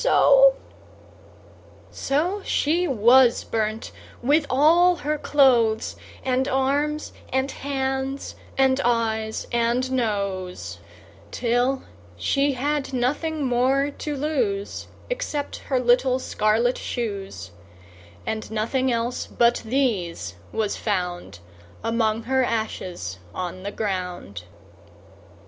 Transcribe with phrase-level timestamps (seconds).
[1.93, 3.91] So she was burnt,
[4.23, 10.79] with all her clothes, And arms, and hands, and eyes, and nose;
[11.29, 11.83] Till
[12.17, 17.51] she had nothing more to lose Except her little scarlet shoes;
[18.25, 21.37] And nothing else but these was found
[21.83, 24.45] Among her ashes on the ground.